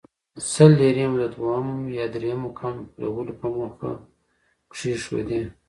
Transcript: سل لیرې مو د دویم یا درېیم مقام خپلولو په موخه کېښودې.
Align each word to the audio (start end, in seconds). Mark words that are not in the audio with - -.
سل 0.51 0.71
لیرې 0.79 1.05
مو 1.09 1.17
د 1.21 1.25
دویم 1.33 1.69
یا 1.97 2.05
درېیم 2.13 2.39
مقام 2.45 2.75
خپلولو 2.85 3.33
په 3.39 3.47
موخه 3.55 3.91
کېښودې. 4.71 5.41